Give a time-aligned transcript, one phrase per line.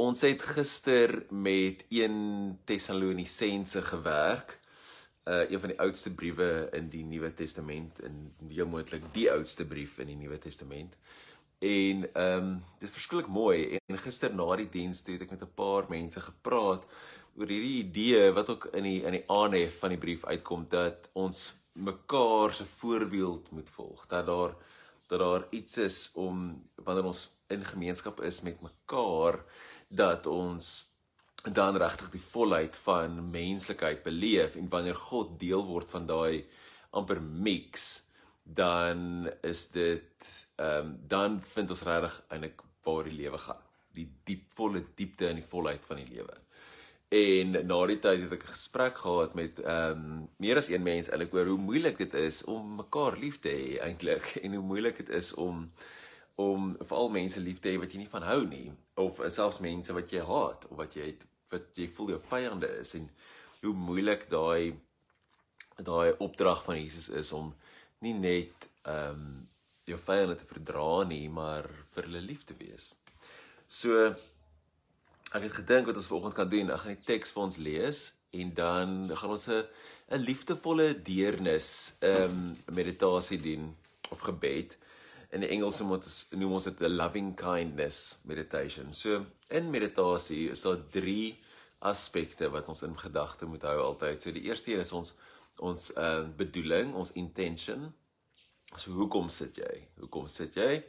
[0.00, 4.56] ons het gister met 1 Tessalonisense gewerk.
[5.28, 9.66] Uh een van die oudste briewe in die Nuwe Testament en heel moontlik die oudste
[9.68, 10.96] brief in die Nuwe Testament.
[11.58, 15.42] En ehm um, dit is verskriklik mooi en gister na die diens het ek met
[15.44, 16.84] 'n paar mense gepraat
[17.36, 21.10] oor hierdie idee wat ook in die in die aanhef van die brief uitkom dat
[21.12, 24.06] ons mekaar se voorbeeld moet volg.
[24.06, 24.56] Dat daar
[25.08, 29.44] dat daar iets is om wanneer ons in gemeenskap is met mekaar
[29.90, 30.90] dat ons
[31.52, 36.44] dan regtig die volheid van menslikheid beleef en wanneer God deel word van daai
[36.90, 38.10] amper mix
[38.42, 43.62] dan is dit ehm um, dan vind ons regtig eintlik waar die lewe gaan.
[43.94, 46.36] Die diep volle diepte en die volheid van die lewe.
[47.08, 50.82] En na die tyd het ek 'n gesprek gehad met ehm um, meer as een
[50.82, 54.34] mens eintlik oor hoe moeilik dit is om mekaar lief te hê eintlik.
[54.44, 55.70] En hoe moeilik dit is om
[56.34, 59.92] om veral mense lief te hê wat jy nie van hou nie of selfs mense
[59.96, 61.14] wat jy haat of wat jy
[61.50, 63.08] wat jy voel jou vyande is en
[63.62, 64.76] hoe moeilik daai
[65.80, 67.54] daai opdrag van Jesus is om
[68.04, 69.30] nie net ehm um,
[69.90, 72.92] jou vyande te verdra nie, maar vir hulle lief te wees.
[73.66, 74.10] So
[75.30, 78.02] ek het gedink wat ons vanoggend kan doen, ek gaan die teks vir ons lees
[78.40, 79.64] en dan gaan ons 'n
[80.10, 83.76] 'n liefdevolle deernis ehm um, meditasie doen
[84.10, 84.76] of gebed
[85.30, 88.94] in die Engels noem ons noem ons dit 'n loving kindness meditation.
[88.94, 91.38] So in meditasie is daar drie
[91.78, 94.22] aspekte wat ons in gedagte moet hou altyd.
[94.22, 95.14] So die eerste een is ons
[95.58, 97.92] ons uh bedoeling, ons intention.
[98.76, 99.88] So hoekom sit jy?
[100.00, 100.84] Hoekom sit jy?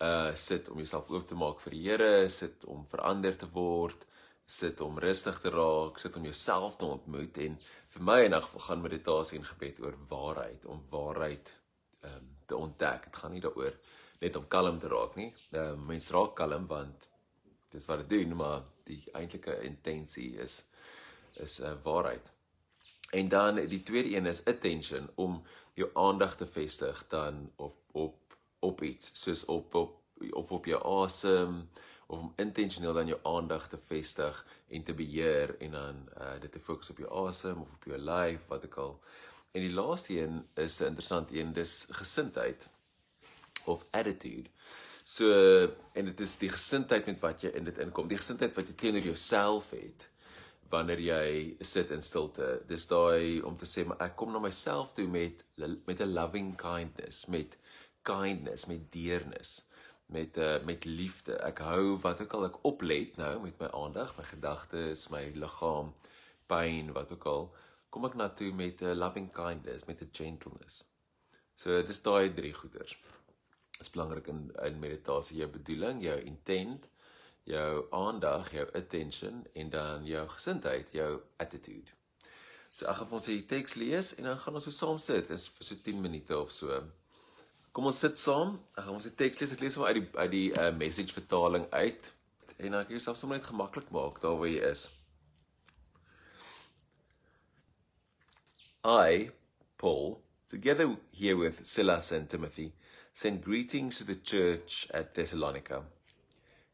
[0.00, 4.06] Uh sit om jouself oop te maak vir die Here, sit om verander te word,
[4.46, 7.58] sit om rustig te raak, sit om jouself te ontmoet en
[7.90, 11.58] vir my in 'n geval gaan meditasie en gebed oor waarheid, om waarheid
[12.02, 13.04] ehm um, te ontdek.
[13.04, 13.76] Dit gaan nie daaroor
[14.20, 15.34] net om kalm te raak nie.
[15.50, 17.10] Ehm uh, mens raak kalm want
[17.70, 20.64] dis wat dit doen, maar die eintlike intensie is
[21.32, 22.32] is 'n uh, waarheid.
[23.10, 25.42] En dan die tweede een is attention om
[25.74, 30.00] jou aandag te vestig dan of op op iets soos op op
[30.30, 31.68] of op jou asem
[32.06, 36.52] of om intentioneel dan jou aandag te vestig en te beheer en dan uh, dit
[36.52, 39.00] te fokus op jou asem of op jou lyf wat ek al
[39.52, 42.68] En die laaste een is 'n interessante een, dis gesindheid
[43.64, 44.50] of attitude.
[45.04, 45.30] So
[45.92, 48.74] en dit is die gesindheid met wat jy in dit inkom, die gesindheid wat jy
[48.74, 50.08] teenoor jouself het
[50.68, 52.62] wanneer jy sit in stilte.
[52.66, 55.44] Dis daai om te sê maar ek kom na myself toe met
[55.86, 57.56] met 'n loving kindness, met
[58.02, 59.64] kindness, met deernis,
[60.06, 61.38] met uh, met liefde.
[61.38, 65.94] Ek hou wat ook al ek oplet nou met my aandag, my gedagtes, my liggaam,
[66.46, 67.54] pyn, wat ook al
[67.96, 70.84] kom ek na toe met 'n loving kindness, met 'n gentleness.
[71.56, 72.92] So dis daai drie goeders.
[73.70, 76.88] Dit is belangrik in in meditasie jou bedoeling, jou intent,
[77.42, 81.90] jou aandag, jou attention en dan jou gesindheid, jou attitude.
[82.72, 85.30] So ek gaan vir ons die teks lees en dan gaan ons so saam sit,
[85.30, 86.82] is vir so 10 minute of so.
[87.72, 88.60] Kom ons sit saam.
[88.76, 89.52] Ek gaan ons die teks lees.
[89.52, 92.12] Ek lees hom uit die uit die uh, message vertaling uit
[92.56, 94.90] en dan kan jy self sommer net gemaklik maak daar waar jy is.
[98.86, 99.30] I,
[99.78, 102.72] Paul, together here with Silas and Timothy,
[103.12, 105.82] send greetings to the church at Thessalonica.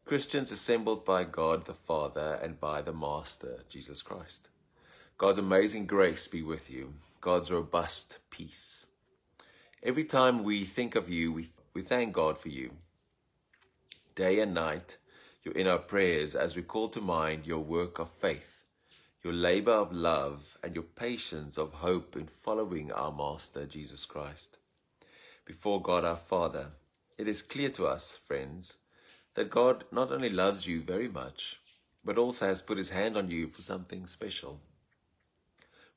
[0.04, 4.50] Christians assembled by God the Father and by the Master, Jesus Christ.
[5.16, 6.92] God's amazing grace be with you,
[7.22, 8.88] God's robust peace.
[9.82, 12.72] Every time we think of you, we, we thank God for you.
[14.14, 14.98] Day and night,
[15.42, 18.61] you're in our prayers as we call to mind your work of faith
[19.22, 24.58] your labor of love, and your patience of hope in following our Master Jesus Christ.
[25.44, 26.72] Before God our Father,
[27.16, 28.78] it is clear to us, friends,
[29.34, 31.60] that God not only loves you very much,
[32.04, 34.60] but also has put his hand on you for something special.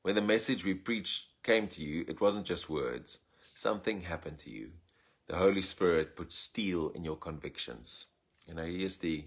[0.02, 3.18] When the message we preached came to you, it wasn't just words.
[3.56, 4.70] Something happened to you.
[5.26, 8.06] The Holy Spirit put steel in your convictions.
[8.48, 9.24] And here's the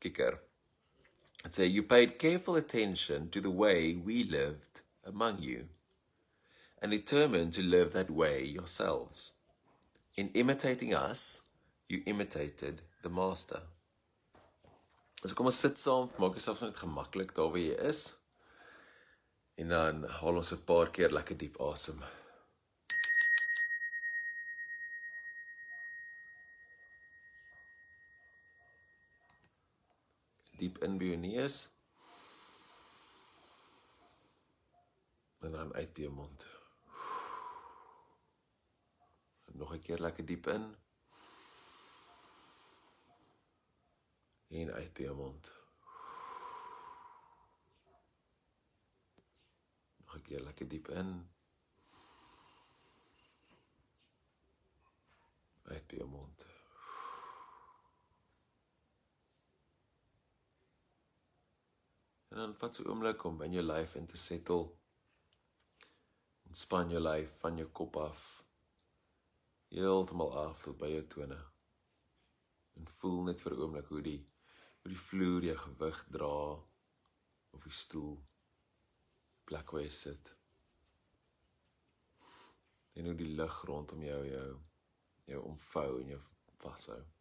[0.00, 0.38] kicker.
[1.44, 5.66] And say, You paid careful attention to the way we lived among you,
[6.82, 9.32] and determined to live that way yourselves.
[10.16, 11.42] In imitating us,
[11.88, 13.60] you imitated the Master.
[15.24, 18.02] So kom ons sit saam, maak jouself net gemaklik daar waar jy is.
[19.56, 22.02] En dan haal ons 'n paar keer lekker diep asem.
[22.02, 22.23] Awesome.
[30.58, 31.56] Diep in by jou neus.
[35.44, 36.46] En dan uit by jou mond.
[39.54, 40.64] Nog 'n keer lekker diep in.
[44.48, 45.52] En uit by jou mond.
[49.96, 51.30] Nog 'n keer lekker diep in.
[55.62, 56.53] Uit by jou mond.
[62.34, 64.64] En dan vat so 'n oomblik om in jou lyf in te settle.
[66.46, 68.22] Ontspan jou lyf van jou kop af.
[69.68, 71.38] Heeltemal af tot by jou tone.
[72.76, 74.22] En voel net vir 'n oomblik hoe die
[74.80, 76.36] hoe die vloer jou gewig dra
[77.50, 78.24] of die stoel
[79.44, 80.36] plek waar jy sit.
[82.92, 84.60] En hoe die lug rondom jou jou
[85.24, 86.22] jou omvou en jou
[86.58, 87.13] vashou.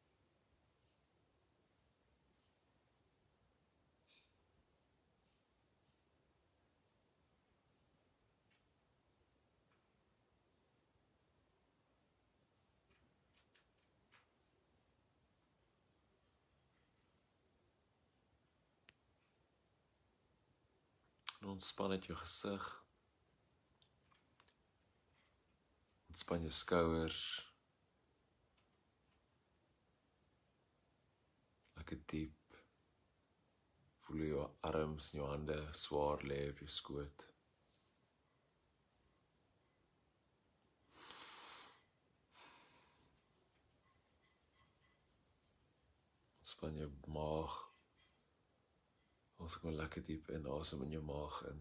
[21.43, 22.65] En ontspan net jou gesig.
[26.07, 27.23] Ontspan jou skouers.
[31.75, 32.55] Lekker diep.
[34.05, 37.27] Voel jou arms en jou hande swaar lê op jou skoot.
[46.39, 47.72] Ontspan jou maag.
[49.43, 51.57] Ons kom lekker diep in asem in jou maag in.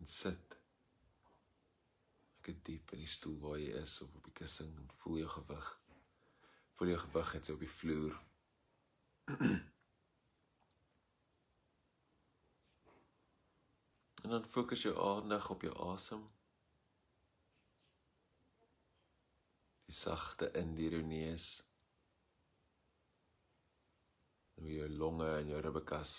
[0.00, 0.56] En sit.
[2.32, 5.30] Lekker diep in die stoel waar jy is of op die kussing en voel jou
[5.36, 5.68] gewig.
[6.78, 8.14] Voel jou gewig net so op die vloer.
[14.22, 16.24] en dan fokus jou aandag op jou asem.
[19.92, 21.46] Die sagte in deur jou neus.
[24.56, 26.14] Nou jou longe en jou ribbekas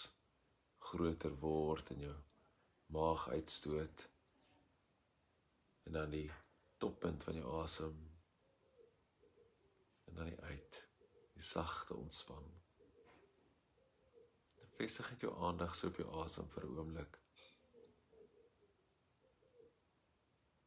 [0.91, 2.13] groter word en jou
[2.93, 4.05] maag uitstoot.
[5.87, 6.27] En dan die
[6.77, 7.97] toppunt van jou asem.
[10.05, 10.81] En dan die uit.
[11.33, 12.45] Die sagte ontspan.
[14.77, 17.19] Vestig net jou aandag so op jou asem vir 'n oomblik.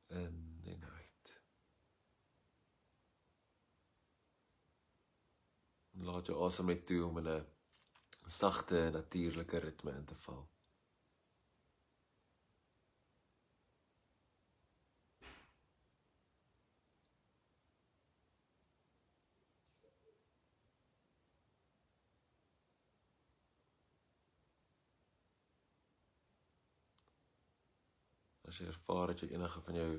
[0.06, 1.06] En en uit.
[5.96, 7.46] En laat jou asem net toe om in 'n
[8.40, 10.44] sagte natuurlike ritme in te val.
[28.48, 29.90] As jy ervaar dat jy enige van jou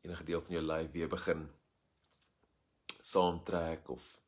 [0.00, 1.50] enige deel van jou lyf weer begin
[3.02, 4.25] saamtrek of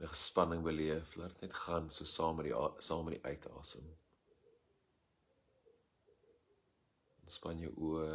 [0.00, 3.88] 'n gespanning beleef, laat dit net gaan so saam met die saam met die uitasem.
[7.20, 8.14] Ontspan jou oë,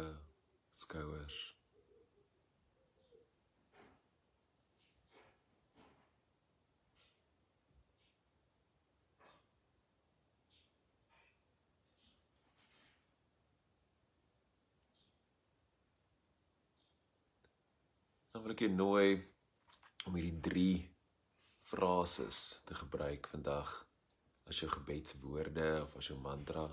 [0.72, 1.38] skouers.
[18.32, 19.08] Dan wil ek jou nooi
[20.04, 20.95] om hierdie 3
[21.66, 23.70] frases te gebruik vandag
[24.46, 26.66] as jou gebedswoorde of as jou mantra.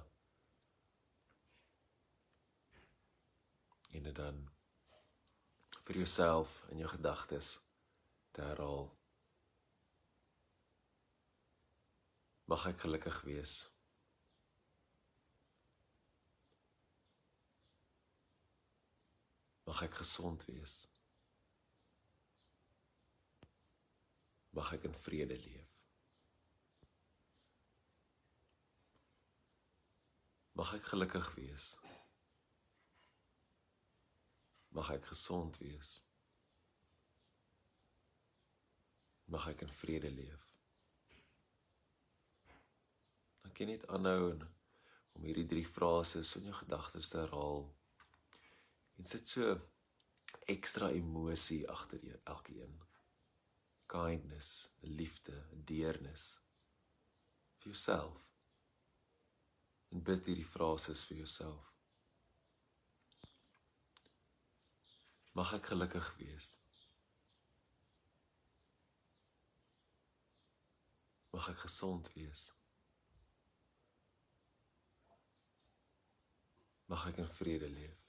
[3.90, 4.44] En dit dan
[5.84, 7.56] vir jouself in jou gedagtes
[8.32, 8.92] te herhaal.
[12.46, 13.58] Mag ek gelukkig wees.
[19.66, 20.84] Mag ek gesond wees.
[24.54, 25.70] Mag ek in vrede leef.
[30.54, 31.72] Mag ek gelukkig wees.
[34.78, 35.96] Mag ek gesond wees.
[39.34, 40.46] Mag ek in vrede leef.
[43.42, 44.36] Dan kan jy net aanhou
[45.18, 47.66] om hierdie drie frases in jou gedagtes te herhaal.
[49.02, 49.58] En sit so
[50.54, 52.78] ekstra emosie agter elkeen
[53.94, 55.36] kindness, liefde,
[55.70, 56.40] deernis
[57.62, 58.26] vir jouself.
[59.94, 61.70] En bid hierdie frases vir jouself.
[65.38, 66.50] Mag ek gelukkig wees.
[71.34, 72.48] Mag ek gesond wees.
[76.90, 78.03] Mag ek in vrede leef.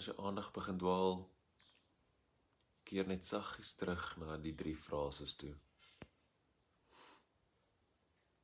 [0.00, 1.18] As jou aandag begin dwaal,
[2.88, 5.52] keer net saggies terug na die drie frases toe.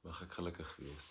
[0.05, 1.09] Mag ek gelukkig wees.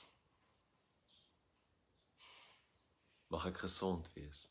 [3.34, 4.44] Mag ek gesond wees.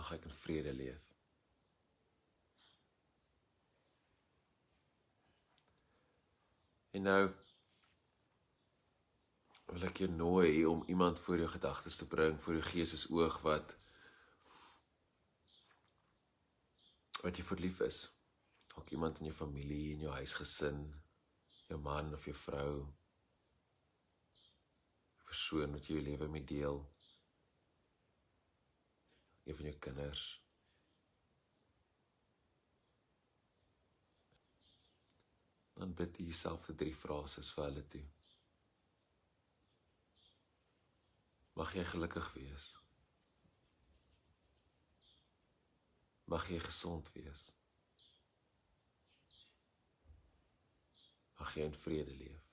[0.00, 1.12] Mag ek in vrede leef.
[6.96, 7.22] En nou
[9.70, 13.12] wil ek jou nooi om iemand voor jou gedagtes te bring, voor jou gees se
[13.14, 13.76] oog wat
[17.20, 17.98] wat jy verlief is.
[18.72, 20.78] Dalk iemand in jou familie, in jou huisgesin,
[21.68, 22.82] jou man of jou vrou.
[22.82, 22.88] 'n
[25.30, 26.78] Persoon wat jy jou lewe mee deel.
[29.44, 30.42] Een van jou kinders.
[35.74, 38.19] Dan bid jy jouself die drie frases vir hulle toe.
[41.60, 42.66] Mag jy gelukkig wees.
[46.32, 47.50] Mag jy gesond wees.
[51.36, 52.48] Mag jy in vrede leef.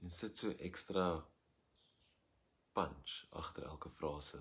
[0.00, 1.04] En sit so ekstra
[2.72, 4.40] punch agter elke frase,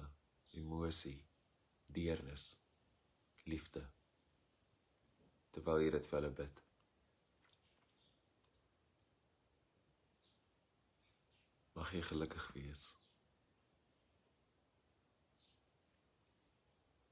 [0.63, 1.19] emosie,
[1.91, 2.53] deernis,
[3.51, 3.83] liefde.
[5.51, 6.67] Terwyl jy dit vir hulle bid.
[11.77, 12.85] Mag jy gelukkig wees.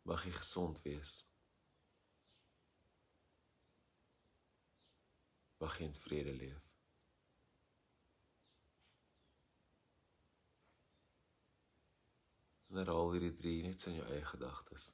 [0.09, 1.13] Mag jy gesond wees.
[5.59, 6.65] Mag jy in vrede leef.
[12.69, 14.91] En herhaal hierdie drie net so in jou eie gedagtes.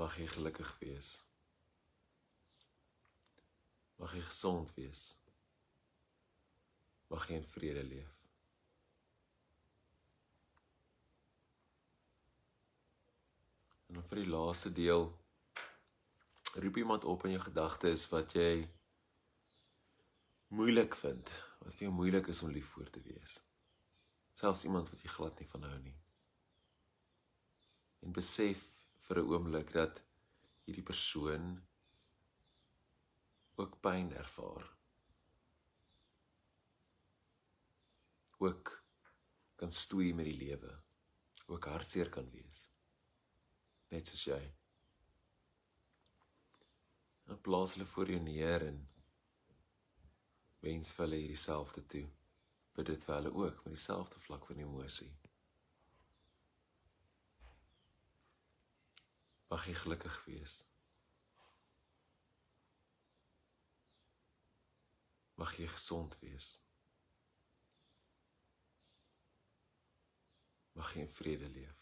[0.00, 1.08] Mag jy gelukkig wees.
[4.00, 5.02] Mag jy gesond wees.
[7.12, 8.14] Mag jy in vrede leef.
[13.90, 15.10] En dan vir die laaste deel
[16.54, 18.64] roep iemand op in jou gedagtes wat jy
[20.56, 21.28] moeilik vind,
[21.60, 23.42] wat vir jou moeilik is om lief voor te wees.
[24.32, 25.96] Selfs iemand wat jy glad nie van hou nie.
[28.00, 28.70] En besef
[29.10, 29.96] vir 'n oomblik dat
[30.64, 31.46] hierdie persoon
[33.58, 34.68] ook pyn ervaar.
[38.38, 38.70] Ook
[39.56, 40.70] kan stoei met die lewe.
[41.46, 42.70] Ook hartseer kan wees.
[43.90, 44.40] Net soos jy.
[47.26, 48.78] En plaas hulle voor jou neer en
[50.60, 52.06] wens vir hulle hierdie selfde toe.
[52.78, 55.19] Bid dit vir hulle ook met dieselfde vlak van emosie.
[59.50, 60.60] Mag jy gelukkig wees.
[65.34, 66.52] Mag jy gesond wees.
[70.78, 71.79] Mag jy in vrede leef.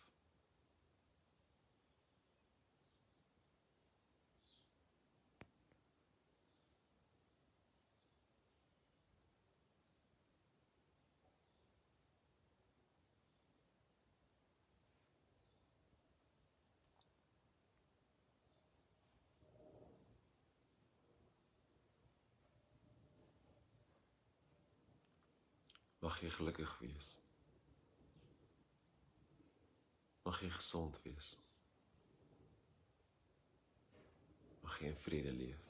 [25.99, 27.17] Mag jy gelukkig wees.
[30.23, 31.33] Mag jy gesond wees.
[34.63, 35.65] Mag jy in vrede leef.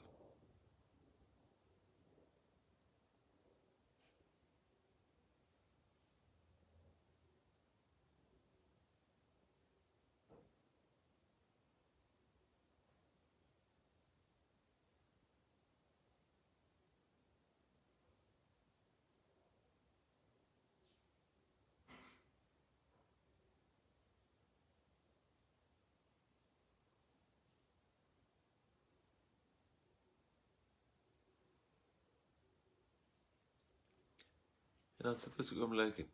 [34.99, 36.09] En dan sit ons 'n oomblik en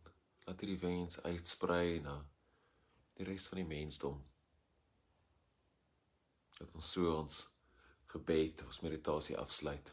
[0.45, 2.15] laat hierdie wens uitsprei na
[3.17, 4.17] die res van die mensdom.
[6.57, 7.37] Dat ons so ons
[8.13, 9.89] gebed, ons meditasie afsluit.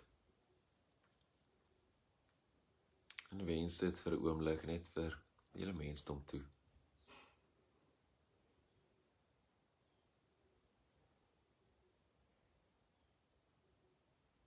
[3.31, 5.17] En wens dit vir 'n oomblik net vir
[5.53, 6.45] die hele mensdom toe.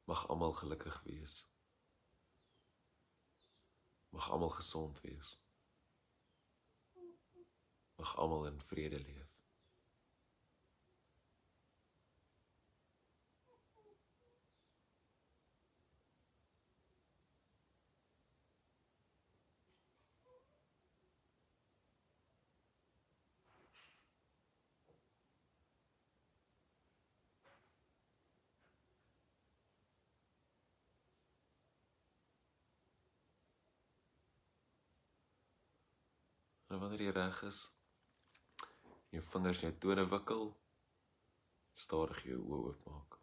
[0.06, 1.55] Mag almal gelukkig wees
[4.16, 5.40] Mag almal gesond wees.
[7.96, 9.25] Mag almal in vrede leef.
[36.76, 37.58] En wanneer jy reg is,
[39.16, 40.50] jou vingers in jou tone wikkel,
[41.72, 43.16] stadig jou oë oopmaak.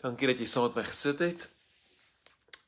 [0.00, 1.48] Dankie dat jy saam met my gesit het.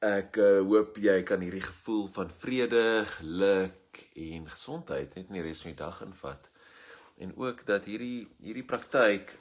[0.04, 5.49] Ek uh, hoop jy kan hierdie gevoel van vrede, geluk en gesondheid net in die
[5.49, 6.50] res van die dag invat.
[7.21, 9.37] En ook dat hierdie hierdie praktyk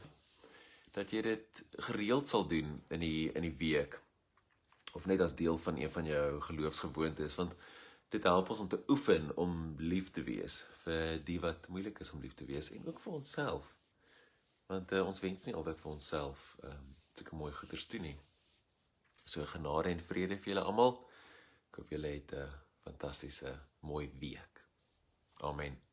[0.96, 4.00] dat jy dit gereeld sal doen in die in die week
[4.98, 7.56] of net as deel van een van jou geloofsgewoontes want
[8.10, 12.12] dit help ons om te oefen om lief te wees vir die wat moeilik is
[12.14, 13.76] om lief te wees en ook vir onsself.
[14.70, 18.18] Want uh, ons wens nie altyd vir onsself ehm um, sulke mooi goeders doen nie.
[19.26, 20.96] So genade en vrede vir julle almal.
[21.68, 22.48] Ek hoop julle het 'n
[22.86, 23.60] fantastiese
[23.92, 24.66] mooi week.
[25.52, 25.89] Amen.